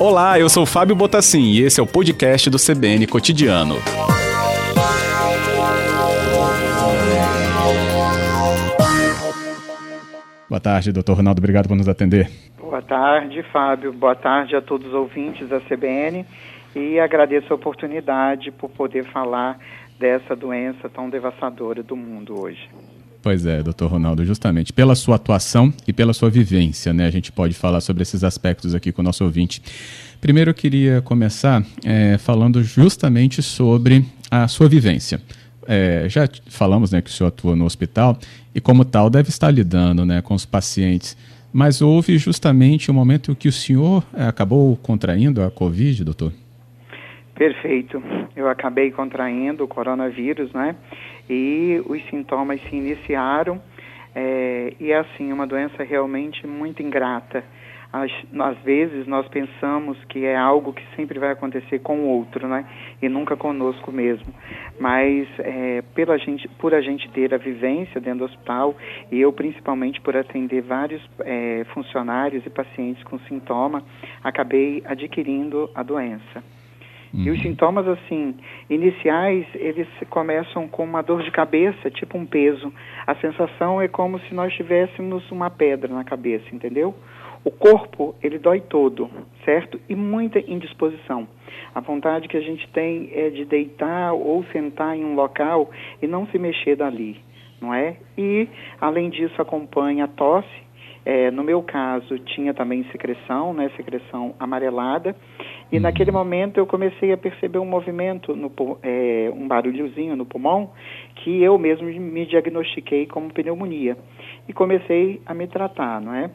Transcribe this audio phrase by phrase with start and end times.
[0.00, 3.76] Olá, eu sou Fábio Botassin e esse é o podcast do CBN Cotidiano.
[10.48, 11.38] Boa tarde, doutor Ronaldo.
[11.38, 12.28] Obrigado por nos atender.
[12.58, 13.92] Boa tarde, Fábio.
[13.92, 16.26] Boa tarde a todos os ouvintes da CBN
[16.74, 19.58] e agradeço a oportunidade por poder falar
[19.98, 22.68] dessa doença tão devastadora do mundo hoje.
[23.22, 27.06] Pois é, doutor Ronaldo, justamente pela sua atuação e pela sua vivência, né?
[27.06, 29.62] A gente pode falar sobre esses aspectos aqui com o nosso ouvinte.
[30.20, 35.20] Primeiro eu queria começar é, falando justamente sobre a sua vivência.
[35.66, 38.18] É, já falamos né, que o senhor atua no hospital
[38.54, 41.14] e, como tal, deve estar lidando né, com os pacientes.
[41.52, 46.04] Mas houve justamente o um momento em que o senhor é, acabou contraindo a Covid,
[46.04, 46.32] doutor?
[47.40, 48.02] Perfeito.
[48.36, 50.76] Eu acabei contraindo o coronavírus, né?
[51.26, 53.58] E os sintomas se iniciaram.
[54.14, 57.42] É, e é assim, uma doença realmente muito ingrata.
[57.90, 62.46] Às, às, vezes nós pensamos que é algo que sempre vai acontecer com o outro,
[62.46, 62.66] né?
[63.00, 64.34] E nunca conosco mesmo.
[64.78, 68.76] Mas é, pela gente, por a gente ter a vivência dentro do hospital,
[69.10, 73.82] e eu principalmente por atender vários é, funcionários e pacientes com sintoma,
[74.22, 76.44] acabei adquirindo a doença.
[77.12, 77.24] Uhum.
[77.24, 77.42] E os uhum.
[77.42, 78.34] sintomas, assim,
[78.68, 82.72] iniciais, eles começam com uma dor de cabeça, tipo um peso.
[83.06, 86.94] A sensação é como se nós tivéssemos uma pedra na cabeça, entendeu?
[87.42, 89.10] O corpo, ele dói todo,
[89.44, 89.80] certo?
[89.88, 91.26] E muita indisposição.
[91.74, 95.70] A vontade que a gente tem é de deitar ou sentar em um local
[96.02, 97.18] e não se mexer dali,
[97.60, 97.96] não é?
[98.18, 98.46] E,
[98.78, 100.70] além disso, acompanha a tosse,
[101.04, 105.16] é, no meu caso, tinha também secreção, né, secreção amarelada,
[105.70, 105.82] e uhum.
[105.82, 108.50] naquele momento eu comecei a perceber um movimento, no,
[108.82, 110.70] é, um barulhozinho no pulmão,
[111.16, 113.96] que eu mesmo me diagnostiquei como pneumonia.
[114.48, 116.30] E comecei a me tratar, não é?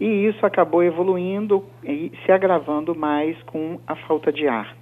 [0.00, 4.76] E isso acabou evoluindo e se agravando mais com a falta de ar.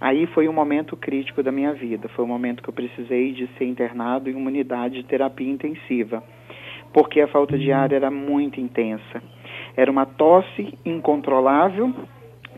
[0.00, 3.32] Aí foi um momento crítico da minha vida, foi o um momento que eu precisei
[3.32, 6.22] de ser internado em uma unidade de terapia intensiva
[6.92, 9.22] porque a falta de ar era muito intensa.
[9.76, 11.94] Era uma tosse incontrolável,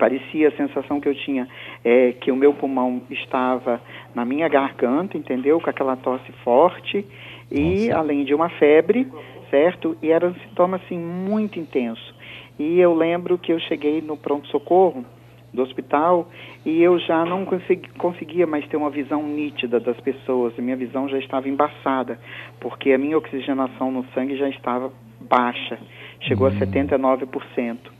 [0.01, 1.47] parecia a sensação que eu tinha
[1.85, 3.79] é que o meu pulmão estava
[4.15, 5.61] na minha garganta, entendeu?
[5.61, 7.07] Com aquela tosse forte
[7.51, 7.99] e Nossa.
[7.99, 9.07] além de uma febre,
[9.51, 9.95] certo?
[10.03, 12.15] E era um sintoma assim muito intenso.
[12.59, 15.05] E eu lembro que eu cheguei no pronto socorro
[15.53, 16.31] do hospital
[16.65, 20.59] e eu já não consegui, conseguia mais ter uma visão nítida das pessoas.
[20.59, 22.19] A minha visão já estava embaçada,
[22.59, 24.91] porque a minha oxigenação no sangue já estava
[25.21, 25.79] baixa,
[26.23, 28.00] chegou a 79%.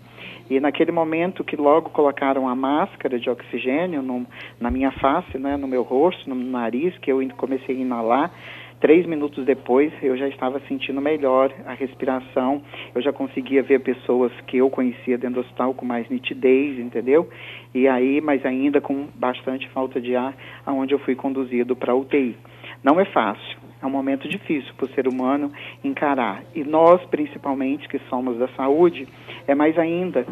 [0.51, 4.27] E naquele momento que logo colocaram a máscara de oxigênio no,
[4.61, 8.33] na minha face, né, no meu rosto, no nariz, que eu comecei a inalar,
[8.81, 12.63] Três minutos depois, eu já estava sentindo melhor a respiração,
[12.95, 17.29] eu já conseguia ver pessoas que eu conhecia dentro do hospital com mais nitidez, entendeu?
[17.75, 20.35] E aí, mas ainda com bastante falta de ar,
[20.65, 22.35] aonde eu fui conduzido para UTI.
[22.83, 25.51] Não é fácil, é um momento difícil para o ser humano
[25.85, 26.43] encarar.
[26.55, 29.07] E nós, principalmente, que somos da saúde,
[29.47, 30.27] é mais ainda,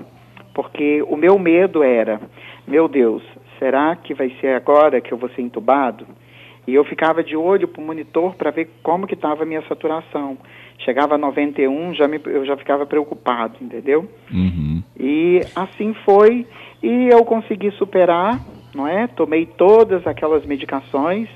[0.54, 2.20] porque o meu medo era,
[2.66, 3.22] meu Deus,
[3.58, 6.06] será que vai ser agora que eu vou ser entubado?
[6.66, 9.62] E eu ficava de olho para o monitor para ver como que estava a minha
[9.62, 10.37] saturação.
[10.81, 14.06] Chegava a 91, já me, eu já ficava preocupado, entendeu?
[14.31, 14.82] Uhum.
[15.00, 16.47] E assim foi,
[16.82, 18.38] e eu consegui superar,
[18.75, 19.06] não é?
[19.06, 21.28] Tomei todas aquelas medicações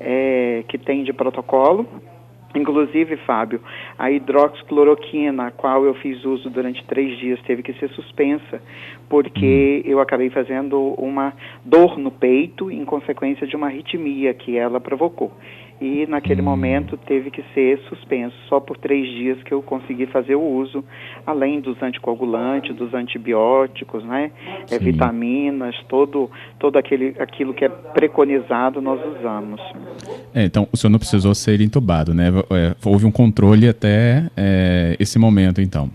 [0.00, 1.86] é, que tem de protocolo,
[2.54, 3.60] Inclusive, Fábio,
[3.98, 8.62] a hidroxicloroquina, a qual eu fiz uso durante três dias, teve que ser suspensa,
[9.08, 9.90] porque hum.
[9.90, 15.30] eu acabei fazendo uma dor no peito em consequência de uma arritmia que ela provocou
[15.80, 16.44] e naquele hum.
[16.44, 18.34] momento teve que ser suspenso.
[18.48, 20.84] Só por três dias que eu consegui fazer o uso,
[21.26, 24.30] além dos anticoagulantes, dos antibióticos, né?
[24.70, 29.60] É, vitaminas, todo, todo aquele, aquilo que é preconizado nós usamos.
[30.34, 32.28] É, então, o senhor não precisou ser entubado, né?
[32.50, 35.90] É, houve um controle até é, esse momento, então.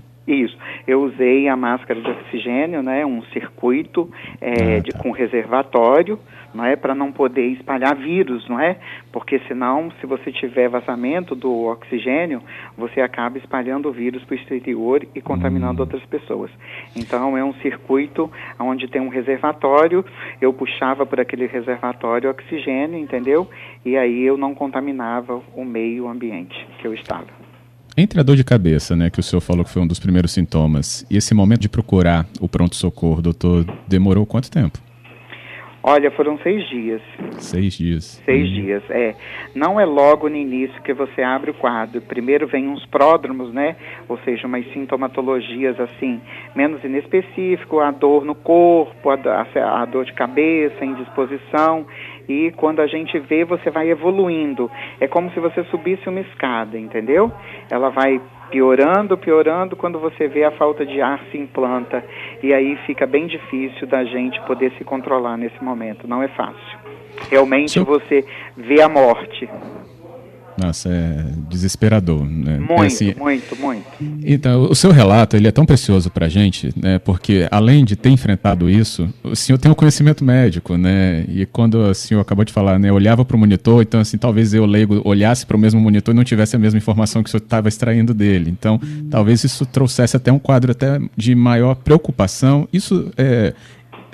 [0.88, 3.06] Eu usei a máscara de oxigênio, né?
[3.06, 4.09] Um circuito
[4.41, 4.80] é, ah, tá.
[4.80, 6.19] de, com reservatório
[6.53, 8.77] não é para não poder espalhar vírus, não é?
[9.12, 12.41] Porque senão, se você tiver vazamento do oxigênio,
[12.77, 15.85] você acaba espalhando o vírus para o exterior e contaminando hum.
[15.85, 16.51] outras pessoas.
[16.95, 20.06] Então é um circuito onde tem um reservatório,
[20.39, 23.50] eu puxava por aquele reservatório oxigênio, entendeu?
[23.83, 27.43] E aí eu não contaminava o meio ambiente que eu estava.
[27.95, 30.31] Entre a dor de cabeça, né, que o senhor falou que foi um dos primeiros
[30.31, 34.80] sintomas, e esse momento de procurar o pronto-socorro, doutor, demorou quanto tempo?
[35.86, 37.01] Olha, foram seis dias.
[37.40, 38.22] Seis dias.
[38.25, 38.54] Seis uhum.
[38.56, 39.13] dias, é.
[39.54, 42.01] Não é logo no início que você abre o quadro.
[42.01, 43.75] Primeiro vem uns pródromos, né?
[44.07, 46.22] Ou seja, umas sintomatologias assim,
[46.56, 51.86] menos inespecífico, a dor no corpo, a, a, a dor de cabeça, indisposição.
[52.27, 54.69] E quando a gente vê, você vai evoluindo.
[54.99, 57.31] É como se você subisse uma escada, entendeu?
[57.69, 62.03] Ela vai piorando, piorando, quando você vê a falta de ar se implanta.
[62.41, 66.07] E aí fica bem difícil da gente poder se controlar nesse momento.
[66.07, 66.79] Não é fácil.
[67.29, 68.23] Realmente você
[68.55, 69.49] vê a morte.
[70.57, 72.23] Nossa, é desesperador.
[72.25, 72.57] Né?
[72.57, 73.85] Muito, é assim, muito, muito.
[74.23, 77.00] Então, o seu relato ele é tão precioso para a gente, né?
[77.00, 81.25] Porque além de ter enfrentado isso, o senhor tem um conhecimento médico, né?
[81.27, 82.89] E quando o senhor acabou de falar, né?
[82.89, 86.13] Eu olhava para o monitor, então assim, talvez eu leigo olhasse para o mesmo monitor
[86.13, 88.49] e não tivesse a mesma informação que o senhor estava extraindo dele.
[88.49, 88.79] Então,
[89.09, 92.67] talvez isso trouxesse até um quadro até de maior preocupação.
[92.71, 93.53] Isso é,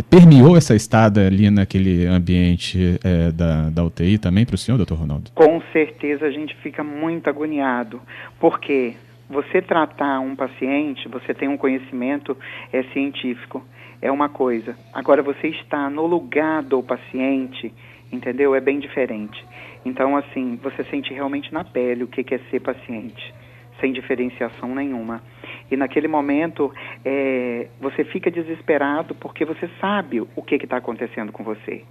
[0.03, 4.97] permeou essa estada ali naquele ambiente é, da, da UTI também para o senhor, doutor
[4.97, 5.31] Ronaldo?
[5.33, 8.01] Com certeza a gente fica muito agoniado,
[8.39, 8.95] porque
[9.29, 12.35] você tratar um paciente, você tem um conhecimento
[12.73, 13.63] é, científico,
[14.01, 14.75] é uma coisa.
[14.93, 17.73] Agora, você está no lugar do paciente,
[18.11, 18.55] entendeu?
[18.55, 19.45] É bem diferente.
[19.85, 23.33] Então, assim, você sente realmente na pele o que é ser paciente,
[23.79, 25.21] sem diferenciação nenhuma.
[25.71, 26.71] E naquele momento
[27.05, 31.83] é, você fica desesperado porque você sabe o que está acontecendo com você.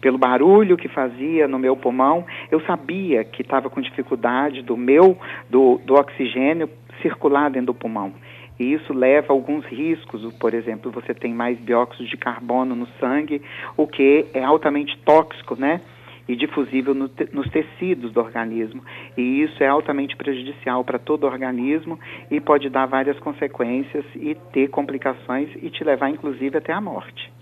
[0.00, 5.18] Pelo barulho que fazia no meu pulmão, eu sabia que estava com dificuldade do meu
[5.48, 6.68] do, do oxigênio
[7.02, 8.12] circular dentro do pulmão.
[8.58, 12.86] E isso leva a alguns riscos, por exemplo, você tem mais dióxido de carbono no
[12.98, 13.42] sangue,
[13.76, 15.80] o que é altamente tóxico, né?
[16.28, 18.82] E difusível no te, nos tecidos do organismo.
[19.16, 21.98] E isso é altamente prejudicial para todo o organismo
[22.30, 27.32] e pode dar várias consequências e ter complicações e te levar, inclusive, até a morte.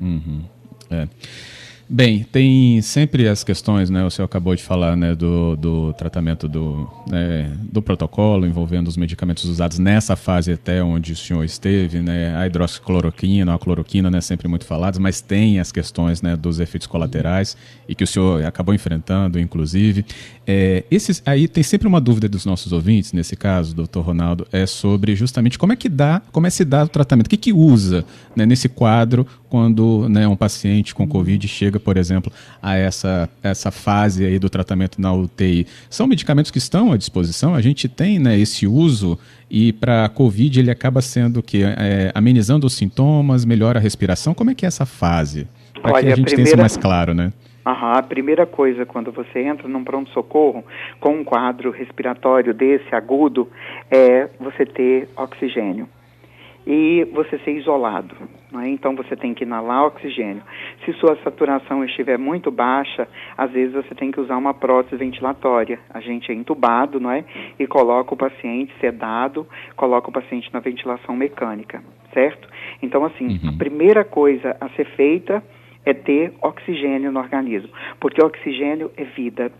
[0.00, 0.44] Uhum.
[0.90, 1.08] É.
[1.88, 4.02] Bem, tem sempre as questões, né?
[4.04, 8.96] O senhor acabou de falar, né, do, do tratamento do, né, do protocolo envolvendo os
[8.96, 12.34] medicamentos usados nessa fase até onde o senhor esteve, né?
[12.36, 16.86] A hidroxicloroquina, a cloroquina, né, sempre muito falados, mas tem as questões, né, dos efeitos
[16.86, 17.54] colaterais
[17.86, 20.06] e que o senhor acabou enfrentando, inclusive.
[20.46, 24.66] É, esses, aí tem sempre uma dúvida dos nossos ouvintes, nesse caso, doutor Ronaldo, é
[24.66, 27.52] sobre justamente como é que dá, como é se dá o tratamento, o que que
[27.52, 28.04] usa
[28.34, 32.32] né, nesse quadro quando né, um paciente com Covid chega, por exemplo,
[32.62, 35.66] a essa, essa fase aí do tratamento na UTI.
[35.88, 39.18] São medicamentos que estão à disposição, a gente tem né, esse uso
[39.50, 44.34] e para a Covid ele acaba sendo que é, amenizando os sintomas, melhora a respiração.
[44.34, 45.46] Como é que é essa fase?
[45.80, 46.34] Para que a gente a primeira...
[46.34, 47.32] tenha isso mais claro, né?
[47.66, 47.72] Uhum.
[47.72, 50.64] A primeira coisa quando você entra num pronto-socorro
[51.00, 53.48] com um quadro respiratório desse agudo
[53.90, 55.88] é você ter oxigênio
[56.66, 58.14] e você ser isolado.
[58.62, 58.68] É?
[58.68, 60.42] Então você tem que inalar oxigênio.
[60.84, 65.80] Se sua saturação estiver muito baixa, às vezes você tem que usar uma prótese ventilatória.
[65.90, 67.24] A gente é entubado, não é?
[67.58, 69.46] E coloca o paciente sedado,
[69.76, 71.82] coloca o paciente na ventilação mecânica,
[72.12, 72.48] certo?
[72.80, 73.50] Então assim, uhum.
[73.50, 75.42] a primeira coisa a ser feita
[75.84, 77.68] é ter oxigênio no organismo,
[78.00, 79.52] porque oxigênio é vida,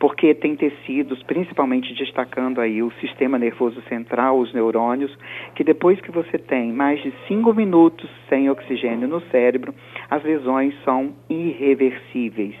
[0.00, 5.14] porque tem tecidos, principalmente destacando aí o sistema nervoso central, os neurônios,
[5.54, 9.74] que depois que você tem mais de cinco minutos sem oxigênio no cérebro,
[10.08, 12.56] as lesões são irreversíveis,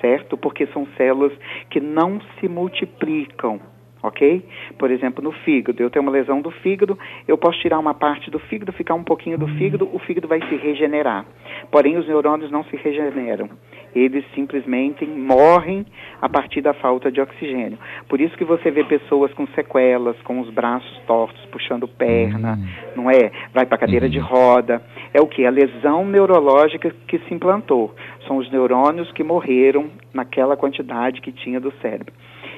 [0.00, 0.36] certo?
[0.36, 1.32] Porque são células
[1.68, 3.60] que não se multiplicam,
[4.00, 4.44] ok?
[4.78, 6.96] Por exemplo, no fígado, eu tenho uma lesão do fígado,
[7.26, 10.40] eu posso tirar uma parte do fígado, ficar um pouquinho do fígado, o fígado vai
[10.48, 11.26] se regenerar.
[11.72, 13.50] Porém, os neurônios não se regeneram.
[13.94, 15.84] Eles simplesmente morrem
[16.20, 17.78] a partir da falta de oxigênio.
[18.08, 23.02] Por isso que você vê pessoas com sequelas, com os braços tortos, puxando perna, uhum.
[23.04, 23.30] não é?
[23.52, 24.12] Vai para cadeira uhum.
[24.12, 24.82] de roda.
[25.12, 25.44] É o que?
[25.46, 27.94] A lesão neurológica que se implantou.
[28.26, 32.12] São os neurônios que morreram naquela quantidade que tinha do cérebro.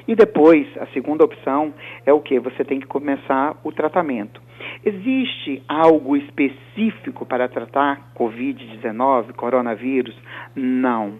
[0.07, 1.73] E depois, a segunda opção
[2.05, 2.39] é o que?
[2.39, 4.41] Você tem que começar o tratamento.
[4.83, 10.15] Existe algo específico para tratar Covid-19, coronavírus?
[10.55, 11.13] Não.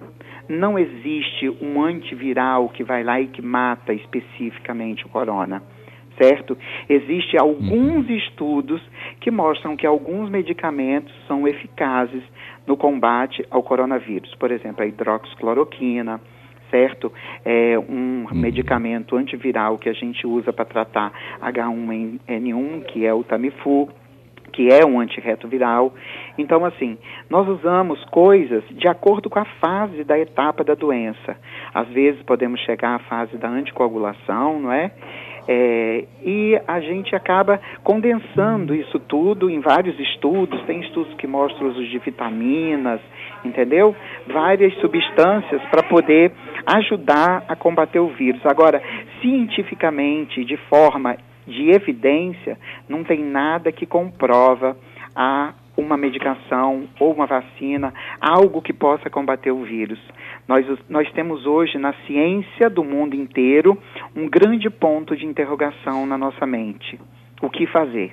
[0.49, 5.61] Não existe um antiviral que vai lá e que mata especificamente o corona
[6.21, 6.55] certo?
[6.87, 8.15] Existem alguns uhum.
[8.15, 8.81] estudos
[9.19, 12.23] que mostram que alguns medicamentos são eficazes
[12.65, 14.33] no combate ao coronavírus.
[14.35, 16.21] Por exemplo, a hidroxicloroquina,
[16.69, 17.11] certo?
[17.43, 18.27] É um uhum.
[18.33, 23.89] medicamento antiviral que a gente usa para tratar H1N1, que é o Tamiflu,
[24.51, 25.93] que é um antirretroviral.
[26.37, 26.97] Então, assim,
[27.29, 31.37] nós usamos coisas de acordo com a fase da etapa da doença.
[31.73, 34.91] Às vezes podemos chegar à fase da anticoagulação, não é?
[35.47, 40.61] É, e a gente acaba condensando isso tudo em vários estudos.
[40.63, 43.01] Tem estudos que mostram o uso de vitaminas,
[43.43, 43.95] entendeu?
[44.27, 46.31] Várias substâncias para poder
[46.65, 48.45] ajudar a combater o vírus.
[48.45, 48.81] Agora,
[49.21, 51.17] cientificamente, de forma
[51.47, 52.57] de evidência,
[52.87, 54.77] não tem nada que comprova
[55.15, 59.99] a uma medicação ou uma vacina, algo que possa combater o vírus.
[60.47, 63.77] Nós, nós temos hoje na ciência do mundo inteiro
[64.15, 66.99] um grande ponto de interrogação na nossa mente.
[67.41, 68.11] O que fazer?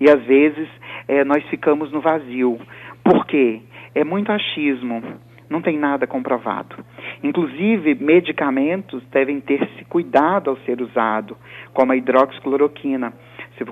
[0.00, 0.68] E às vezes
[1.06, 2.58] é, nós ficamos no vazio.
[3.04, 3.60] Por quê?
[3.94, 5.02] É muito achismo,
[5.48, 6.76] não tem nada comprovado.
[7.22, 11.36] Inclusive, medicamentos devem ter se cuidado ao ser usado,
[11.74, 13.12] como a hidroxicloroquina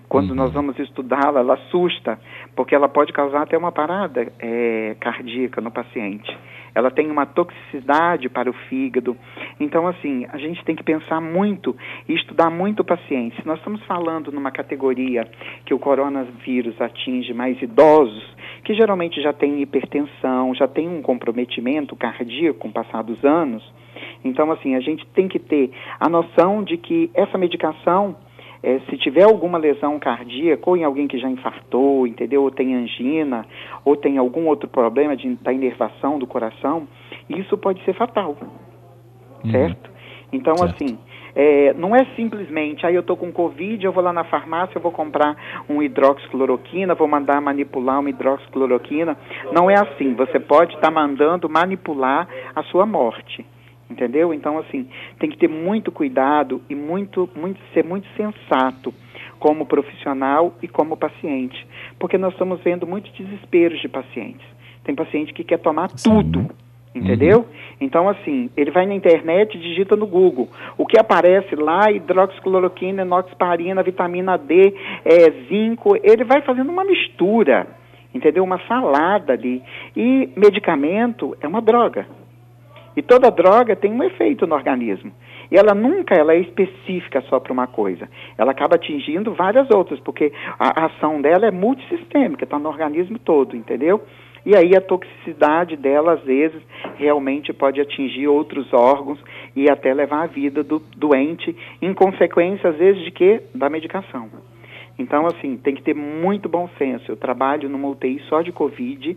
[0.09, 0.37] quando uhum.
[0.37, 2.19] nós vamos estudá-la, ela assusta,
[2.55, 6.37] porque ela pode causar até uma parada é, cardíaca no paciente.
[6.75, 9.17] Ela tem uma toxicidade para o fígado.
[9.59, 11.77] Então, assim, a gente tem que pensar muito
[12.09, 13.41] e estudar muito o paciente.
[13.41, 15.29] Se nós estamos falando numa categoria
[15.65, 18.25] que o coronavírus atinge mais idosos,
[18.65, 23.63] que geralmente já tem hipertensão, já tem um comprometimento cardíaco com o passar dos anos,
[24.25, 28.17] então, assim, a gente tem que ter a noção de que essa medicação
[28.63, 32.43] é, se tiver alguma lesão cardíaca, ou em alguém que já infartou, entendeu?
[32.43, 33.47] Ou tem angina,
[33.85, 36.89] ou tem algum outro problema de, da inervação do coração,
[37.29, 38.37] isso pode ser fatal.
[39.45, 39.51] Uhum.
[39.51, 39.91] Certo?
[40.33, 40.75] Então, certo.
[40.75, 40.99] assim,
[41.35, 44.83] é, não é simplesmente, aí eu estou com Covid, eu vou lá na farmácia, eu
[44.83, 45.37] vou comprar
[45.69, 49.17] um hidroxicloroquina, vou mandar manipular uma hidroxicloroquina.
[49.53, 50.15] Não é assim.
[50.15, 53.47] Você pode estar tá mandando manipular a sua morte
[53.91, 54.33] entendeu?
[54.35, 58.93] Então, assim, tem que ter muito cuidado e muito, muito, ser muito sensato
[59.39, 61.67] como profissional e como paciente,
[61.99, 64.47] porque nós estamos vendo muitos desesperos de pacientes.
[64.85, 66.11] Tem paciente que quer tomar Sim.
[66.11, 66.51] tudo,
[66.95, 67.41] entendeu?
[67.41, 67.47] Uhum.
[67.81, 70.49] Então, assim, ele vai na internet e digita no Google.
[70.77, 77.67] O que aparece lá, hidroxicloroquina, enoxaparina, vitamina D, é, zinco, ele vai fazendo uma mistura,
[78.15, 78.43] entendeu?
[78.43, 79.63] Uma salada ali.
[79.97, 82.07] E medicamento é uma droga.
[82.99, 85.13] E toda droga tem um efeito no organismo.
[85.53, 88.09] E ela nunca ela é específica só para uma coisa.
[88.37, 93.55] Ela acaba atingindo várias outras, porque a, ação dela é multissistêmica, está no organismo todo,
[93.55, 94.03] entendeu?
[94.45, 96.61] E aí a toxicidade dela, às vezes,
[96.97, 99.23] realmente pode atingir outros órgãos
[99.55, 103.43] e até levar a vida do doente, em consequência, às vezes, de quê?
[103.55, 104.29] Da medicação.
[104.99, 107.13] Então, assim, tem que ter muito bom senso.
[107.13, 109.17] Eu trabalho numa UTI só de Covid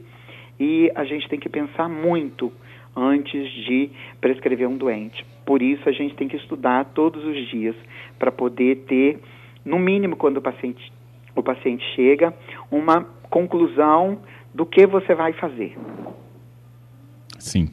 [0.59, 2.53] e a gente tem que pensar muito
[2.95, 5.25] antes de prescrever um doente.
[5.45, 7.75] Por isso, a gente tem que estudar todos os dias
[8.19, 9.19] para poder ter,
[9.65, 10.91] no mínimo, quando o paciente,
[11.35, 12.33] o paciente chega,
[12.69, 14.19] uma conclusão
[14.53, 15.75] do que você vai fazer.
[17.39, 17.69] Sim.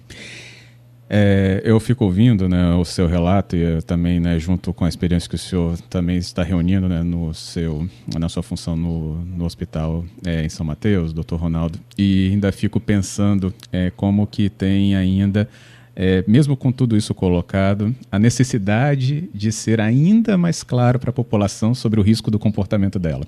[1.10, 5.28] É, eu fico ouvindo né, o seu relato e também, né, junto com a experiência
[5.28, 7.88] que o senhor também está reunindo né, no seu,
[8.18, 12.78] na sua função no, no hospital é, em São Mateus, doutor Ronaldo, e ainda fico
[12.78, 15.48] pensando é, como que tem ainda,
[15.96, 21.12] é, mesmo com tudo isso colocado, a necessidade de ser ainda mais claro para a
[21.12, 23.24] população sobre o risco do comportamento dela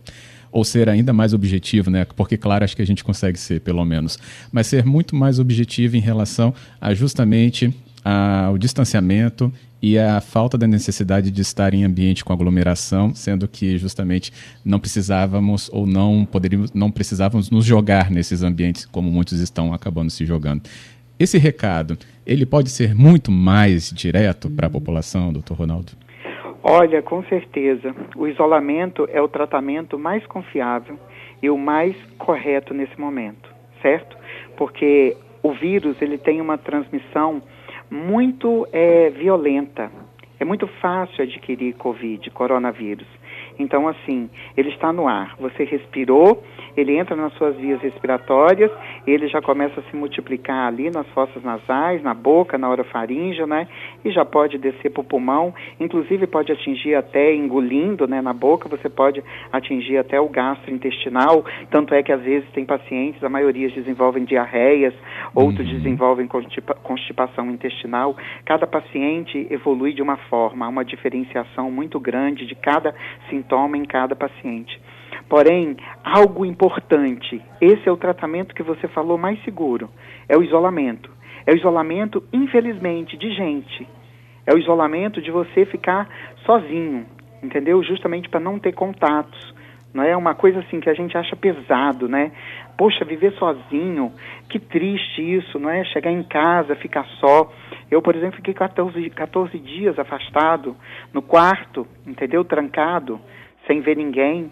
[0.52, 2.04] ou ser ainda mais objetivo, né?
[2.16, 4.18] Porque, claro, acho que a gente consegue ser, pelo menos,
[4.50, 9.52] mas ser muito mais objetivo em relação a justamente ao distanciamento
[9.82, 14.32] e a falta da necessidade de estar em ambiente com aglomeração, sendo que justamente
[14.64, 20.10] não precisávamos ou não poderíamos, não precisávamos nos jogar nesses ambientes como muitos estão acabando
[20.10, 20.62] se jogando.
[21.18, 25.92] Esse recado, ele pode ser muito mais direto para a população, doutor Ronaldo?
[26.62, 27.94] Olha, com certeza.
[28.16, 30.98] O isolamento é o tratamento mais confiável
[31.42, 33.50] e o mais correto nesse momento,
[33.80, 34.16] certo?
[34.56, 37.42] Porque o vírus ele tem uma transmissão
[37.90, 39.90] muito é, violenta.
[40.38, 43.06] É muito fácil adquirir Covid, coronavírus.
[43.58, 45.36] Então, assim, ele está no ar.
[45.38, 46.42] Você respirou,
[46.76, 48.70] ele entra nas suas vias respiratórias,
[49.06, 53.66] ele já começa a se multiplicar ali nas fossas nasais, na boca, na orofaringe, né?
[54.04, 58.20] E já pode descer para o pulmão, inclusive pode atingir até engolindo, né?
[58.20, 59.22] Na boca, você pode
[59.52, 61.44] atingir até o gastrointestinal.
[61.70, 64.94] Tanto é que às vezes tem pacientes, a maioria desenvolvem diarreias,
[65.34, 65.74] outros uhum.
[65.74, 66.28] desenvolvem
[66.82, 68.16] constipação intestinal.
[68.44, 72.94] Cada paciente evolui de uma forma, há uma diferenciação muito grande de cada
[73.28, 74.80] sintoma em cada paciente.
[75.30, 79.88] Porém, algo importante, esse é o tratamento que você falou mais seguro,
[80.28, 81.08] é o isolamento.
[81.46, 83.88] É o isolamento, infelizmente, de gente.
[84.44, 86.08] É o isolamento de você ficar
[86.44, 87.06] sozinho,
[87.40, 87.80] entendeu?
[87.84, 89.54] Justamente para não ter contatos
[89.92, 92.30] não é uma coisa assim que a gente acha pesado, né?
[92.78, 94.12] Poxa, viver sozinho,
[94.48, 95.84] que triste isso, não é?
[95.84, 97.52] Chegar em casa, ficar só.
[97.90, 100.76] Eu, por exemplo, fiquei 14, 14 dias afastado,
[101.12, 102.44] no quarto, entendeu?
[102.44, 103.20] Trancado,
[103.66, 104.50] sem ver ninguém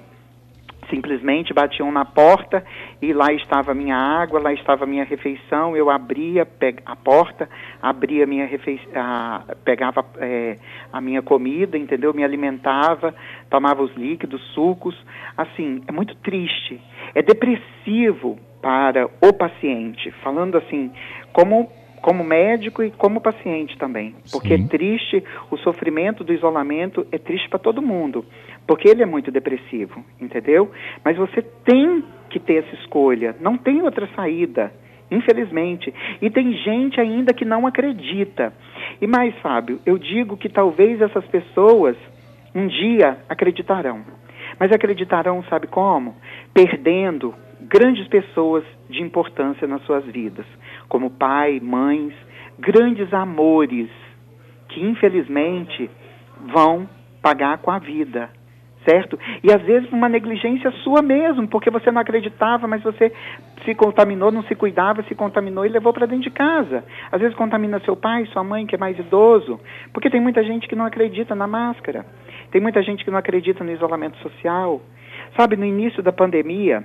[0.91, 2.65] simplesmente batiam na porta
[3.01, 5.77] e lá estava a minha água, lá estava a minha refeição.
[5.77, 6.47] Eu abria
[6.85, 7.49] a porta,
[7.81, 8.93] abria a minha refeição,
[9.65, 10.57] pegava é,
[10.93, 12.13] a minha comida, entendeu?
[12.13, 13.15] Me alimentava,
[13.51, 14.97] tomava os líquidos, sucos.
[15.37, 16.81] Assim, é muito triste,
[17.15, 20.91] é depressivo para o paciente, falando assim,
[21.33, 24.65] como como médico e como paciente também, porque Sim.
[24.65, 28.25] é triste o sofrimento do isolamento é triste para todo mundo,
[28.69, 30.71] porque ele é muito depressivo, entendeu?
[31.03, 34.71] Mas você tem que ter essa escolha, não tem outra saída,
[35.11, 35.93] infelizmente.
[36.21, 38.53] E tem gente ainda que não acredita.
[39.01, 41.97] E mais, Fábio, eu digo que talvez essas pessoas
[42.55, 44.03] um dia acreditarão.
[44.61, 46.15] Mas acreditarão, sabe como?
[46.53, 50.45] Perdendo grandes pessoas de importância nas suas vidas,
[50.91, 52.13] como pai, mães,
[52.59, 53.89] grandes amores
[54.69, 55.91] que infelizmente
[56.53, 56.87] vão
[57.23, 58.31] pagar com a vida,
[58.89, 59.19] certo?
[59.45, 63.13] E às vezes uma negligência sua mesmo, porque você não acreditava, mas você
[63.65, 66.83] se contaminou, não se cuidava, se contaminou e levou para dentro de casa.
[67.13, 69.61] Às vezes contamina seu pai, sua mãe, que é mais idoso,
[69.93, 72.07] porque tem muita gente que não acredita na máscara.
[72.51, 74.81] Tem muita gente que não acredita no isolamento social.
[75.37, 76.83] Sabe, no início da pandemia,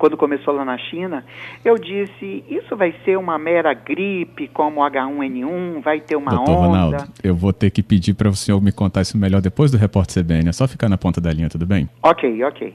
[0.00, 1.22] quando começou lá na China,
[1.62, 6.66] eu disse: isso vai ser uma mera gripe como H1N1, vai ter uma Doutor onda.
[6.66, 9.76] Ronaldo, eu vou ter que pedir para o senhor me contar isso melhor depois do
[9.76, 10.48] repórter CBN.
[10.48, 11.88] É só ficar na ponta da linha, tudo bem?
[12.02, 12.74] Ok, ok.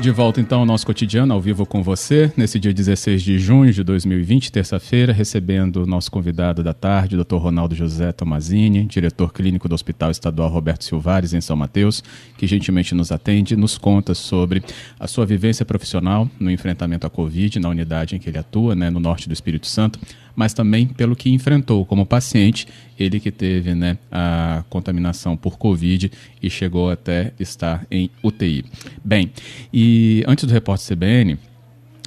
[0.00, 3.72] De volta então ao nosso cotidiano, ao vivo com você, nesse dia 16 de junho
[3.72, 7.34] de 2020, terça-feira, recebendo o nosso convidado da tarde, Dr.
[7.34, 12.04] Ronaldo José Tomazini, diretor clínico do Hospital Estadual Roberto Silvares, em São Mateus,
[12.36, 14.62] que gentilmente nos atende nos conta sobre
[15.00, 18.90] a sua vivência profissional no enfrentamento à Covid, na unidade em que ele atua, né,
[18.90, 19.98] no norte do Espírito Santo,
[20.38, 26.12] mas também pelo que enfrentou como paciente, ele que teve né, a contaminação por Covid
[26.40, 28.64] e chegou até estar em UTI.
[29.04, 29.32] Bem,
[29.74, 31.36] e antes do repórter CBN,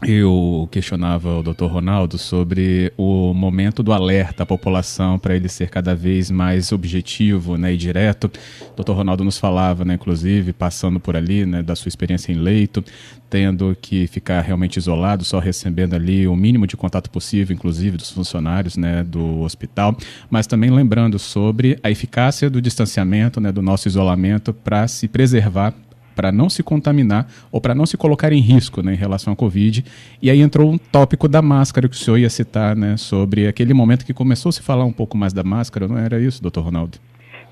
[0.04, 1.66] eu questionava o Dr.
[1.66, 7.56] Ronaldo sobre o momento do alerta à população para ele ser cada vez mais objetivo
[7.56, 8.32] né, e direto.
[8.76, 8.94] O Dr.
[8.94, 12.84] Ronaldo nos falava, né, inclusive, passando por ali, né, da sua experiência em leito,
[13.30, 18.10] tendo que ficar realmente isolado, só recebendo ali o mínimo de contato possível, inclusive dos
[18.10, 19.96] funcionários né, do hospital,
[20.30, 25.74] mas também lembrando sobre a eficácia do distanciamento, né, do nosso isolamento para se preservar
[26.16, 29.36] para não se contaminar ou para não se colocar em risco né, em relação à
[29.36, 29.84] Covid.
[30.22, 33.74] E aí entrou um tópico da máscara que o senhor ia citar, né, sobre aquele
[33.74, 36.62] momento que começou a se falar um pouco mais da máscara, não era isso, doutor
[36.62, 36.98] Ronaldo?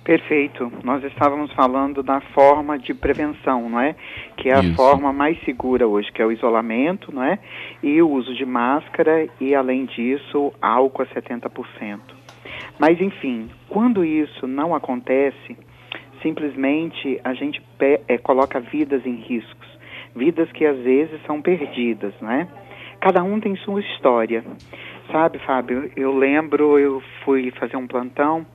[0.10, 0.72] Perfeito.
[0.84, 3.96] Nós estávamos falando da forma de prevenção, não é?
[4.38, 4.76] Que é a Isso.
[4.76, 7.38] forma mais segura hoje, que é o isolamento, não é?
[7.84, 12.00] E o uso de máscara e, além disso, álcool a 70%.
[12.80, 15.56] Mas, enfim, quando isso não acontece,
[16.22, 17.62] simplesmente a gente
[18.08, 19.68] é, coloca vidas em riscos,
[20.16, 22.48] vidas que às vezes são perdidas, né?
[23.00, 24.44] Cada um tem sua história,
[25.12, 25.90] sabe, Fábio?
[25.96, 28.46] Eu lembro, eu fui fazer um plantão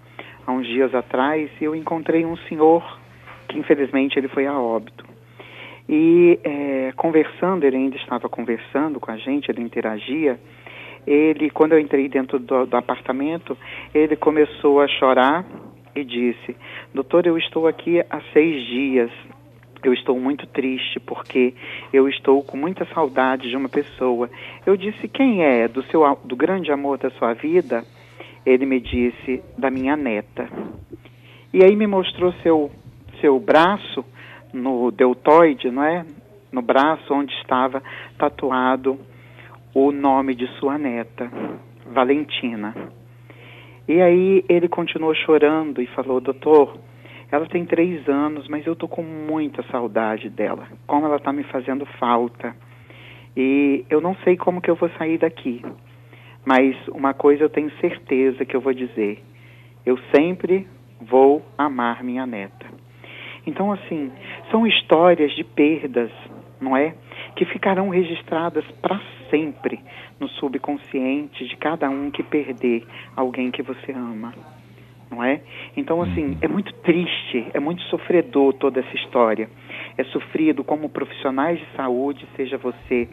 [0.46, 3.00] há uns dias atrás e eu encontrei um senhor
[3.48, 5.04] que infelizmente ele foi a óbito.
[5.88, 10.38] E é, conversando, ele ainda estava conversando com a gente, ele interagia.
[11.06, 13.56] Ele, quando eu entrei dentro do, do apartamento,
[13.94, 15.44] ele começou a chorar
[15.94, 16.56] e disse:
[16.92, 19.10] Doutor, eu estou aqui há seis dias.
[19.82, 21.54] Eu estou muito triste porque
[21.92, 24.30] eu estou com muita saudade de uma pessoa.
[24.64, 25.68] Eu disse: Quem é?
[25.68, 27.84] Do, seu, do grande amor da sua vida?
[28.46, 30.48] Ele me disse: Da minha neta.
[31.52, 32.70] E aí me mostrou seu,
[33.20, 34.04] seu braço
[34.52, 36.04] no deltoide, não é?
[36.50, 37.82] No braço onde estava
[38.18, 38.98] tatuado
[39.74, 41.30] o nome de sua neta,
[41.92, 42.74] Valentina.
[43.86, 46.78] E aí ele continuou chorando e falou, doutor,
[47.30, 50.68] ela tem três anos, mas eu tô com muita saudade dela.
[50.86, 52.54] Como ela tá me fazendo falta.
[53.36, 55.62] E eu não sei como que eu vou sair daqui.
[56.46, 59.22] Mas uma coisa eu tenho certeza que eu vou dizer.
[59.84, 60.66] Eu sempre
[61.00, 62.66] vou amar minha neta.
[63.46, 64.10] Então, assim,
[64.50, 66.10] são histórias de perdas,
[66.60, 66.94] não é?
[67.36, 68.98] Que ficarão registradas para
[69.30, 69.80] sempre
[70.18, 74.34] no subconsciente de cada um que perder alguém que você ama.
[75.10, 75.42] Não é?
[75.76, 76.38] Então, assim, uhum.
[76.40, 79.48] é muito triste, é muito sofredor toda essa história.
[79.96, 83.08] É sofrido como profissionais de saúde, seja você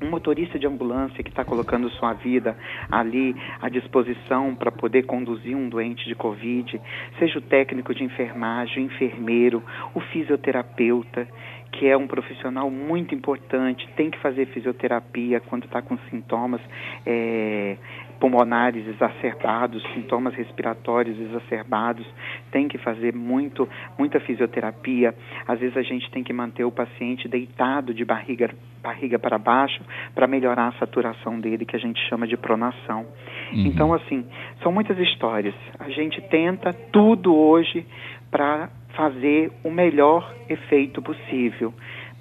[0.00, 2.56] um motorista de ambulância que está colocando sua vida
[2.90, 6.80] ali à disposição para poder conduzir um doente de Covid,
[7.18, 9.62] seja o técnico de enfermagem, o enfermeiro,
[9.94, 11.28] o fisioterapeuta,
[11.72, 16.60] que é um profissional muito importante, tem que fazer fisioterapia quando está com sintomas
[17.06, 17.76] é,
[18.18, 22.06] pulmonares exacerbados, sintomas respiratórios exacerbados,
[22.50, 25.14] tem que fazer muito, muita fisioterapia.
[25.46, 28.50] Às vezes a gente tem que manter o paciente deitado de barriga,
[28.82, 29.80] barriga para baixo
[30.14, 33.06] para melhorar a saturação dele, que a gente chama de pronação.
[33.52, 33.66] Uhum.
[33.66, 34.24] Então, assim,
[34.62, 35.54] são muitas histórias.
[35.78, 37.86] A gente tenta tudo hoje
[38.30, 41.72] para fazer o melhor efeito possível.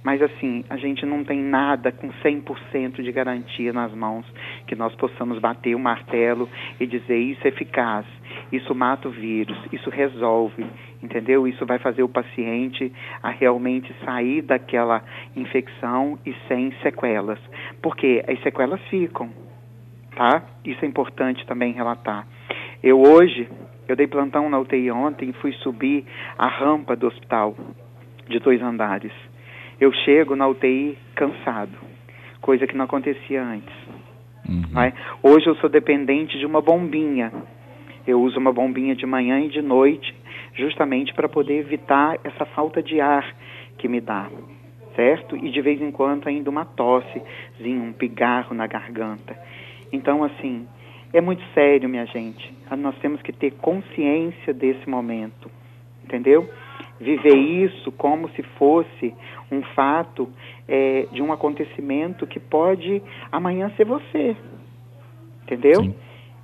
[0.04, 4.24] Mas assim, a gente não tem nada com 100% de garantia nas mãos
[4.68, 6.48] que nós possamos bater o martelo
[6.80, 8.06] e dizer isso é eficaz,
[8.52, 10.64] isso mata o vírus, isso resolve,
[11.02, 11.48] entendeu?
[11.48, 15.04] Isso vai fazer o paciente a realmente sair daquela
[15.36, 17.40] infecção e sem sequelas.
[17.82, 19.32] Porque as sequelas ficam,
[20.16, 20.44] tá?
[20.64, 22.28] Isso é importante também relatar.
[22.84, 23.50] Eu hoje,
[23.88, 26.06] eu dei plantão na UTI ontem e fui subir
[26.38, 27.56] a rampa do hospital
[28.28, 29.12] de dois andares.
[29.80, 31.78] Eu chego na UTI cansado,
[32.42, 33.74] coisa que não acontecia antes.
[34.48, 34.82] Uhum.
[34.82, 34.94] É?
[35.22, 37.32] Hoje eu sou dependente de uma bombinha.
[38.06, 40.16] Eu uso uma bombinha de manhã e de noite,
[40.56, 43.36] justamente para poder evitar essa falta de ar
[43.78, 44.30] que me dá,
[44.96, 45.36] certo?
[45.36, 47.22] E de vez em quando ainda uma tosse,
[47.60, 49.38] um pigarro na garganta.
[49.92, 50.66] Então, assim,
[51.14, 52.54] é muito sério, minha gente.
[52.78, 55.50] Nós temos que ter consciência desse momento,
[56.04, 56.50] entendeu?
[57.00, 59.14] Viver isso como se fosse
[59.52, 60.28] um fato
[60.68, 64.36] é, de um acontecimento que pode amanhã ser você,
[65.44, 65.84] entendeu?
[65.84, 65.96] Sim.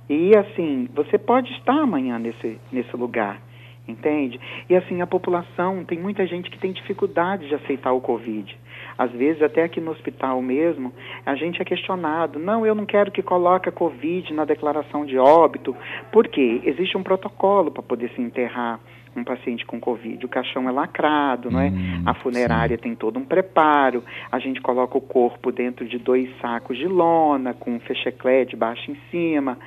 [0.08, 3.40] E assim, você pode estar amanhã nesse, nesse lugar,
[3.88, 4.38] entende?
[4.68, 8.56] E assim, a população, tem muita gente que tem dificuldade de aceitar o Covid.
[8.96, 10.92] Às vezes, até aqui no hospital mesmo,
[11.24, 12.38] a gente é questionado.
[12.38, 15.76] Não, eu não quero que coloque a Covid na declaração de óbito.
[16.12, 16.60] Por quê?
[16.64, 18.80] Existe um protocolo para poder se enterrar
[19.16, 20.24] um paciente com Covid.
[20.26, 21.68] O caixão é lacrado, não é?
[21.68, 22.82] Hum, a funerária sim.
[22.82, 24.02] tem todo um preparo.
[24.30, 28.56] A gente coloca o corpo dentro de dois sacos de lona, com um fecheclé de
[28.56, 29.58] baixo em cima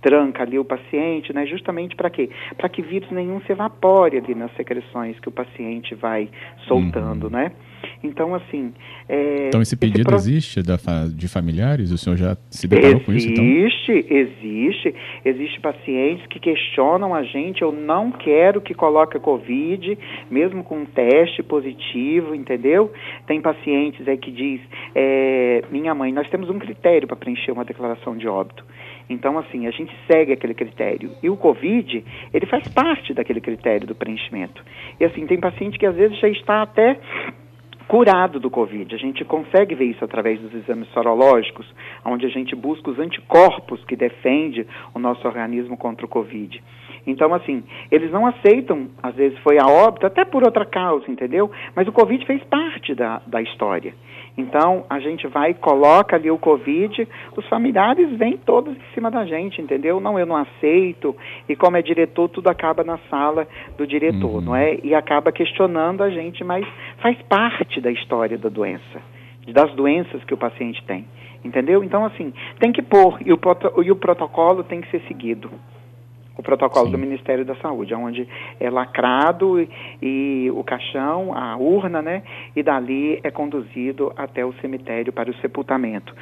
[0.00, 1.44] tranca ali o paciente, né?
[1.46, 2.30] Justamente para quê?
[2.56, 6.28] Para que vírus nenhum se evapore ali nas secreções que o paciente vai
[6.66, 7.30] soltando, uhum.
[7.30, 7.52] né?
[8.02, 8.72] Então, assim...
[9.08, 10.16] É, então, esse pedido esse pro...
[10.16, 10.76] existe da,
[11.14, 11.90] de familiares?
[11.90, 13.44] O senhor já se deparou existe, com isso, então?
[13.44, 14.94] Existe, existe.
[15.24, 19.98] Existe pacientes que questionam a gente, eu não quero que coloque Covid,
[20.30, 22.90] mesmo com um teste positivo, entendeu?
[23.26, 24.60] Tem pacientes aí que diz,
[24.94, 28.64] é, minha mãe, nós temos um critério para preencher uma declaração de óbito.
[29.08, 31.10] Então, assim, a gente segue aquele critério.
[31.22, 34.62] E o Covid, ele faz parte daquele critério do preenchimento.
[34.98, 36.98] E assim, tem paciente que às vezes já está até
[37.88, 38.94] curado do Covid.
[38.94, 41.66] A gente consegue ver isso através dos exames sorológicos,
[42.04, 46.62] onde a gente busca os anticorpos que defendem o nosso organismo contra o Covid.
[47.06, 51.50] Então, assim, eles não aceitam, às vezes foi a óbito, até por outra causa, entendeu?
[51.74, 53.94] Mas o Covid fez parte da, da história.
[54.38, 59.26] Então, a gente vai, coloca ali o Covid, os familiares vêm todos em cima da
[59.26, 59.98] gente, entendeu?
[59.98, 61.14] Não, eu não aceito.
[61.48, 64.40] E como é diretor, tudo acaba na sala do diretor, uhum.
[64.40, 64.78] não é?
[64.84, 66.64] E acaba questionando a gente, mas
[66.98, 69.02] faz parte da história da doença,
[69.48, 71.04] das doenças que o paciente tem,
[71.44, 71.82] entendeu?
[71.82, 73.40] Então, assim, tem que pôr, e o,
[73.82, 75.50] e o protocolo tem que ser seguido
[76.38, 76.92] o protocolo Sim.
[76.92, 78.26] do Ministério da Saúde, onde
[78.60, 79.68] é lacrado e,
[80.00, 82.22] e, o caixão, a urna, né?
[82.54, 86.14] E dali é conduzido até o cemitério para o sepultamento,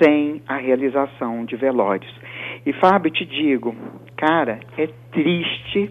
[0.00, 2.12] sem a realização de velórios.
[2.64, 3.74] E Fábio, te digo,
[4.16, 5.90] cara, é triste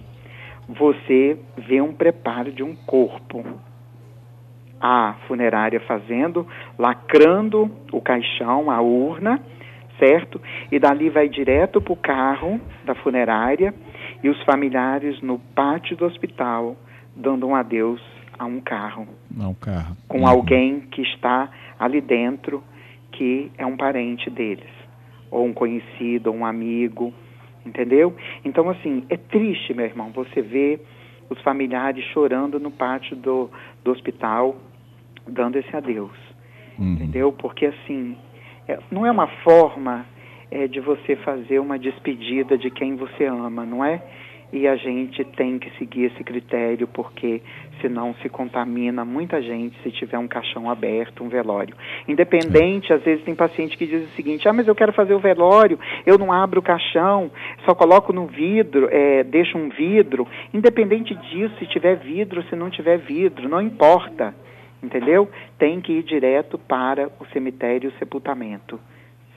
[0.68, 3.44] você ver um preparo de um corpo.
[4.80, 9.40] A funerária fazendo, lacrando o caixão, a urna,
[10.04, 10.42] certo?
[10.70, 13.74] E dali vai direto para o carro da funerária
[14.22, 16.76] e os familiares no pátio do hospital
[17.16, 18.02] dando um adeus
[18.38, 19.08] a um carro.
[19.40, 19.96] A um carro.
[20.08, 20.28] Com uhum.
[20.28, 22.62] alguém que está ali dentro
[23.14, 24.72] que é um parente deles,
[25.30, 27.14] ou um conhecido, ou um amigo,
[27.64, 28.16] entendeu?
[28.44, 30.84] Então, assim, é triste, meu irmão, você ver
[31.30, 33.52] os familiares chorando no pátio do,
[33.84, 34.56] do hospital,
[35.28, 36.18] dando esse adeus,
[36.80, 36.94] uhum.
[36.94, 37.32] entendeu?
[37.32, 38.18] Porque, assim,
[38.92, 40.06] não é uma forma
[40.54, 44.02] é, de você fazer uma despedida de quem você ama, não é?
[44.54, 47.42] E a gente tem que seguir esse critério, porque
[47.82, 51.76] senão se contamina muita gente se tiver um caixão aberto, um velório.
[52.08, 55.20] Independente, às vezes tem paciente que diz o seguinte: ah, mas eu quero fazer o
[55.20, 57.32] velório, eu não abro o caixão,
[57.66, 60.28] só coloco no vidro, é, deixo um vidro.
[60.54, 64.36] Independente disso, se tiver vidro, se não tiver vidro, não importa
[64.84, 65.30] entendeu?
[65.58, 68.80] Tem que ir direto para o cemitério o sepultamento,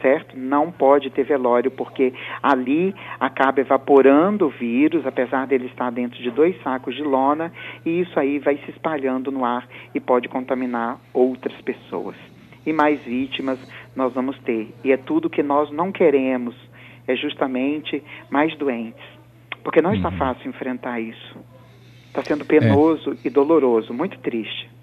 [0.02, 0.36] certo?
[0.36, 6.30] Não pode ter velório, porque ali acaba evaporando o vírus, apesar dele estar dentro de
[6.30, 7.52] dois sacos de lona,
[7.84, 12.16] e isso aí vai se espalhando no ar e pode contaminar outras pessoas.
[12.66, 13.60] E mais vítimas
[13.94, 14.74] nós vamos ter.
[14.82, 16.54] E é tudo que nós não queremos,
[17.06, 19.04] é justamente mais doentes.
[19.62, 20.16] Porque não está uhum.
[20.16, 21.36] fácil enfrentar isso.
[22.08, 23.16] Está sendo penoso é.
[23.24, 24.75] e doloroso, muito triste.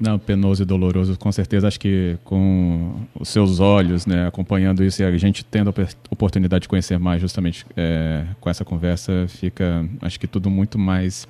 [0.00, 1.66] Não, penoso e doloroso, com certeza.
[1.66, 5.72] Acho que com os seus olhos, né, acompanhando isso e a gente tendo a
[6.10, 11.26] oportunidade de conhecer mais, justamente é, com essa conversa, fica, acho que tudo muito mais,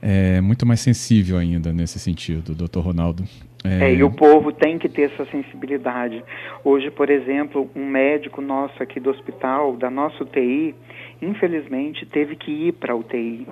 [0.00, 3.24] é, muito mais sensível ainda nesse sentido, doutor Ronaldo.
[3.62, 3.90] É...
[3.90, 6.24] é, e o povo tem que ter essa sensibilidade.
[6.64, 10.74] Hoje, por exemplo, um médico nosso aqui do hospital, da nossa UTI,
[11.20, 13.46] infelizmente teve que ir para a UTI,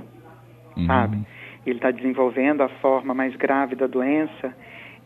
[0.75, 0.87] uhum.
[0.87, 1.19] sabe?
[1.71, 4.55] Ele está desenvolvendo a forma mais grave da doença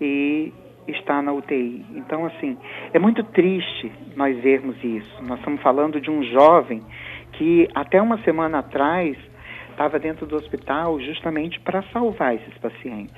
[0.00, 0.52] e
[0.88, 1.84] está na UTI.
[1.94, 2.56] Então, assim,
[2.92, 5.22] é muito triste nós vermos isso.
[5.22, 6.82] Nós estamos falando de um jovem
[7.32, 9.16] que até uma semana atrás
[9.70, 13.16] estava dentro do hospital justamente para salvar esses pacientes.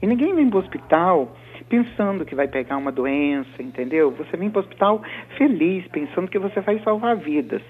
[0.00, 1.36] E ninguém vem para o hospital
[1.68, 4.10] pensando que vai pegar uma doença, entendeu?
[4.10, 5.02] Você vem para o hospital
[5.38, 7.62] feliz, pensando que você vai salvar vidas,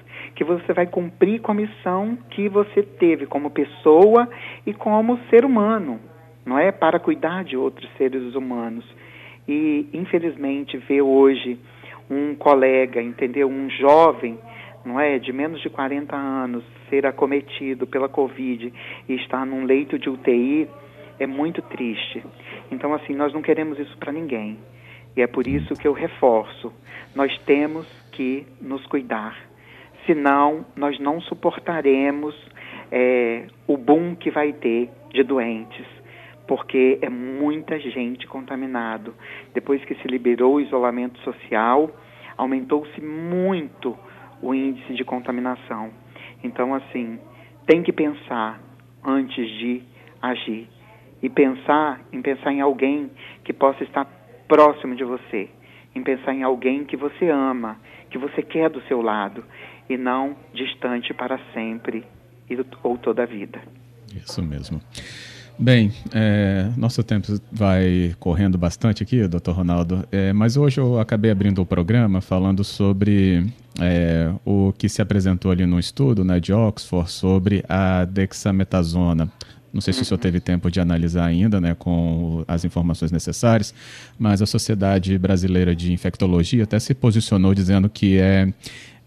[0.42, 4.28] que você vai cumprir com a missão que você teve como pessoa
[4.66, 6.00] e como ser humano,
[6.44, 6.72] não é?
[6.72, 8.84] Para cuidar de outros seres humanos.
[9.46, 11.58] E, infelizmente, ver hoje
[12.10, 13.48] um colega, entendeu?
[13.48, 14.36] Um jovem,
[14.84, 15.18] não é?
[15.20, 18.72] De menos de 40 anos ser acometido pela Covid
[19.08, 20.68] e estar num leito de UTI
[21.20, 22.22] é muito triste.
[22.70, 24.58] Então, assim, nós não queremos isso para ninguém.
[25.16, 26.72] E é por isso que eu reforço:
[27.14, 29.51] nós temos que nos cuidar.
[30.06, 32.34] Senão, nós não suportaremos
[32.90, 35.86] é, o boom que vai ter de doentes,
[36.46, 39.14] porque é muita gente contaminado.
[39.54, 41.90] Depois que se liberou o isolamento social,
[42.36, 43.96] aumentou-se muito
[44.42, 45.90] o índice de contaminação.
[46.42, 47.18] Então, assim,
[47.66, 48.60] tem que pensar
[49.04, 49.82] antes de
[50.20, 50.68] agir
[51.22, 53.10] e pensar em pensar em alguém
[53.44, 54.04] que possa estar
[54.48, 55.48] próximo de você,
[55.94, 57.78] em pensar em alguém que você ama,
[58.10, 59.44] que você quer do seu lado
[59.88, 62.04] e não distante para sempre
[62.82, 63.60] ou toda a vida.
[64.14, 64.80] Isso mesmo.
[65.58, 71.30] Bem, é, nosso tempo vai correndo bastante aqui, doutor Ronaldo, é, mas hoje eu acabei
[71.30, 73.46] abrindo o programa falando sobre
[73.80, 79.30] é, o que se apresentou ali no estudo né, de Oxford sobre a dexametasona,
[79.72, 80.02] não sei se uhum.
[80.02, 83.72] o senhor teve tempo de analisar ainda, né, com as informações necessárias,
[84.18, 88.52] mas a Sociedade Brasileira de Infectologia até se posicionou dizendo que é,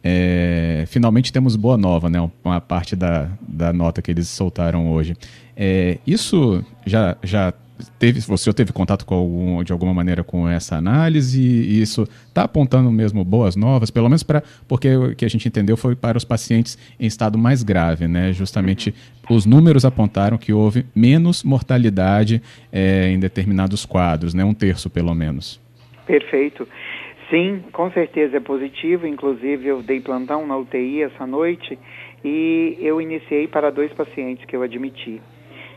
[0.07, 5.17] é finalmente temos boa nova, né, uma parte da, da nota que eles soltaram hoje.
[5.57, 7.51] É, isso já, já
[7.97, 12.43] teve, você teve contato com algum, de alguma maneira com essa análise e isso está
[12.43, 16.17] apontando mesmo boas novas, pelo menos para porque o que a gente entendeu foi para
[16.17, 18.31] os pacientes em estado mais grave, né?
[18.31, 18.93] Justamente
[19.27, 24.45] os números apontaram que houve menos mortalidade é, em determinados quadros, né?
[24.45, 25.59] Um terço pelo menos.
[26.05, 26.67] Perfeito.
[27.35, 29.05] Sim, com certeza é positivo.
[29.05, 31.77] Inclusive eu dei plantão na UTI essa noite
[32.23, 35.21] e eu iniciei para dois pacientes que eu admiti.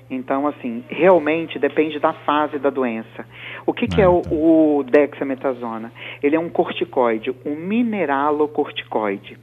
[0.09, 3.27] Então, assim, realmente depende da fase da doença.
[3.67, 5.93] O que, que é o, o dexametasona?
[6.23, 9.37] Ele é um corticoide, um mineralocorticoide,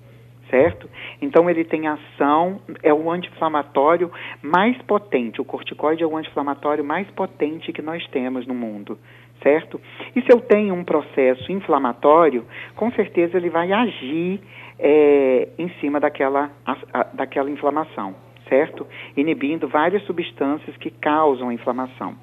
[0.49, 0.89] certo?
[1.21, 4.09] Então, ele tem ação, é o anti-inflamatório
[4.41, 5.41] mais potente.
[5.41, 8.97] O corticoide é o anti-inflamatório mais potente que nós temos no mundo,
[9.45, 9.79] certo?
[10.15, 12.43] E se eu tenho um processo inflamatório,
[12.75, 14.41] com certeza ele vai agir
[14.79, 18.15] é, em cima daquela, a, a, daquela inflamação
[18.47, 18.85] certo?
[19.17, 22.15] Inibindo várias substâncias que causam inflamação.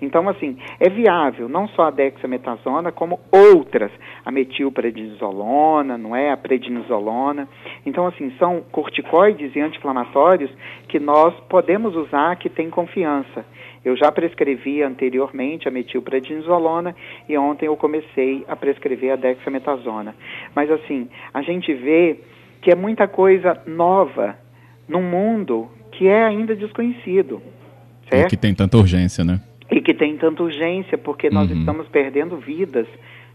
[0.00, 3.90] Então, assim, é viável não só a dexametasona, como outras,
[4.24, 6.30] a metilprednisolona, não é?
[6.30, 7.48] A prednisolona.
[7.84, 10.50] Então, assim, são corticoides e anti-inflamatórios
[10.88, 13.44] que nós podemos usar que tem confiança.
[13.86, 16.92] Eu já prescrevi anteriormente a metilprednisolona
[17.28, 20.12] e ontem eu comecei a prescrever a dexametasona.
[20.56, 22.18] Mas, assim, a gente vê
[22.60, 24.36] que é muita coisa nova
[24.88, 27.40] num mundo que é ainda desconhecido.
[28.10, 28.26] Certo?
[28.26, 29.40] E que tem tanta urgência, né?
[29.70, 31.60] E que tem tanta urgência, porque nós uhum.
[31.60, 32.88] estamos perdendo vidas,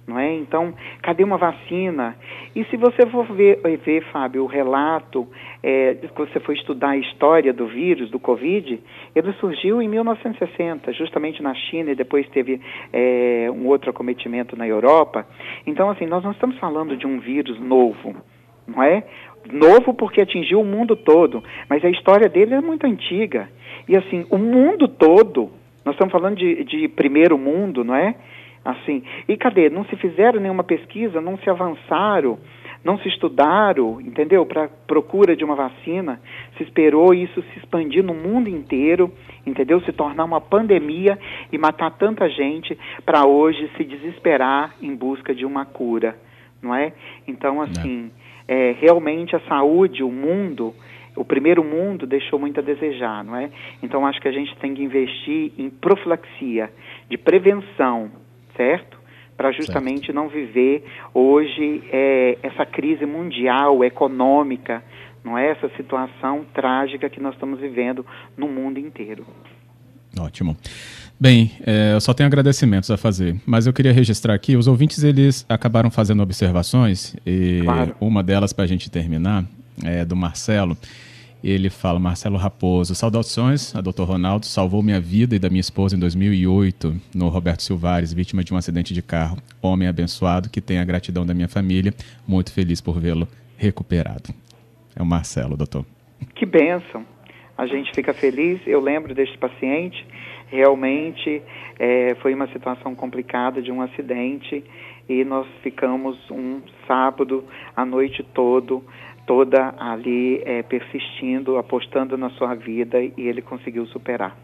[0.07, 0.33] não é?
[0.33, 2.15] Então, cadê uma vacina?
[2.55, 5.27] E se você for ver, ver Fábio, o relato,
[5.63, 8.79] é, que você foi estudar a história do vírus, do Covid,
[9.15, 12.59] ele surgiu em 1960, justamente na China, e depois teve
[12.91, 15.25] é, um outro acometimento na Europa.
[15.65, 18.15] Então, assim, nós não estamos falando de um vírus novo,
[18.67, 19.03] não é?
[19.51, 23.49] Novo porque atingiu o mundo todo, mas a história dele é muito antiga.
[23.87, 25.49] E assim, o mundo todo,
[25.83, 28.15] nós estamos falando de, de primeiro mundo, não é?
[28.63, 29.69] Assim, e cadê?
[29.69, 32.37] Não se fizeram nenhuma pesquisa, não se avançaram,
[32.83, 34.45] não se estudaram, entendeu?
[34.45, 36.21] Para procura de uma vacina,
[36.57, 39.11] se esperou isso se expandir no mundo inteiro,
[39.45, 39.81] entendeu?
[39.81, 41.17] Se tornar uma pandemia
[41.51, 46.15] e matar tanta gente para hoje se desesperar em busca de uma cura,
[46.61, 46.93] não é?
[47.27, 48.11] Então, assim,
[48.47, 50.73] é, realmente a saúde, o mundo,
[51.15, 53.49] o primeiro mundo deixou muito a desejar, não é?
[53.81, 56.71] Então acho que a gente tem que investir em profilaxia,
[57.09, 58.11] de prevenção,
[58.61, 58.99] certo?
[59.35, 60.15] Para justamente certo.
[60.15, 64.83] não viver hoje é, essa crise mundial, econômica,
[65.23, 65.49] não é?
[65.49, 68.05] Essa situação trágica que nós estamos vivendo
[68.37, 69.25] no mundo inteiro.
[70.19, 70.55] Ótimo.
[71.19, 75.03] Bem, é, eu só tenho agradecimentos a fazer, mas eu queria registrar aqui, os ouvintes
[75.03, 77.95] eles acabaram fazendo observações, e claro.
[78.01, 79.45] uma delas para a gente terminar
[79.83, 80.75] é do Marcelo,
[81.49, 84.03] ele fala, Marcelo Raposo, saudações a Dr.
[84.03, 88.53] Ronaldo, salvou minha vida e da minha esposa em 2008 no Roberto Silvares, vítima de
[88.53, 89.37] um acidente de carro.
[89.61, 91.93] Homem abençoado que tem a gratidão da minha família,
[92.27, 93.27] muito feliz por vê-lo
[93.57, 94.33] recuperado.
[94.95, 95.85] É o Marcelo, doutor.
[96.35, 97.05] Que bênção.
[97.57, 98.59] A gente fica feliz.
[98.65, 100.05] Eu lembro deste paciente.
[100.47, 101.41] Realmente
[101.79, 104.63] é, foi uma situação complicada de um acidente
[105.07, 107.43] e nós ficamos um sábado
[107.75, 108.83] a noite todo
[109.25, 114.35] toda ali é, persistindo, apostando na sua vida e ele conseguiu superar.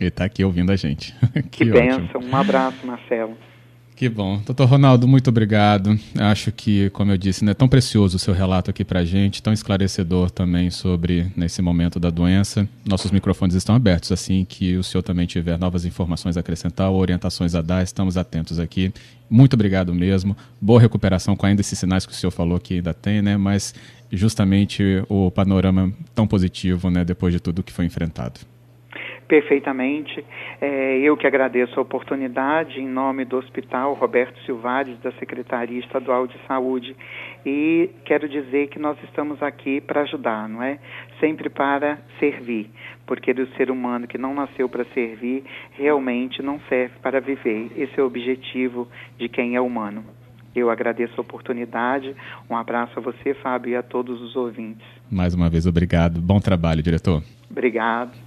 [0.00, 1.14] Ele está aqui ouvindo a gente.
[1.50, 2.20] que, que benção.
[2.20, 3.36] Um abraço, Marcelo.
[3.96, 4.42] Que bom.
[4.44, 5.96] Doutor Ronaldo, muito obrigado.
[6.18, 9.04] Acho que, como eu disse, é né, tão precioso o seu relato aqui para a
[9.04, 12.68] gente, tão esclarecedor também sobre nesse momento da doença.
[12.84, 16.98] Nossos microfones estão abertos, assim que o senhor também tiver novas informações a acrescentar ou
[17.00, 18.92] orientações a dar, estamos atentos aqui.
[19.30, 20.36] Muito obrigado mesmo.
[20.60, 23.36] Boa recuperação com ainda esses sinais que o senhor falou que ainda tem, né?
[23.36, 23.74] Mas
[24.10, 28.40] justamente o panorama tão positivo, né, depois de tudo que foi enfrentado
[29.26, 30.24] perfeitamente.
[30.60, 36.26] É, eu que agradeço a oportunidade em nome do Hospital Roberto Silvares, da Secretaria Estadual
[36.26, 36.96] de Saúde.
[37.44, 40.78] E quero dizer que nós estamos aqui para ajudar, não é?
[41.20, 42.70] Sempre para servir,
[43.06, 47.70] porque o ser humano que não nasceu para servir realmente não serve para viver.
[47.76, 50.04] Esse é o objetivo de quem é humano.
[50.54, 52.14] Eu agradeço a oportunidade.
[52.48, 54.86] Um abraço a você, Fábio, e a todos os ouvintes.
[55.10, 56.20] Mais uma vez, obrigado.
[56.20, 57.22] Bom trabalho, diretor.
[57.50, 58.23] Obrigado.